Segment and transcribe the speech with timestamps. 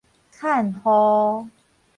[0.31, 1.47] 看護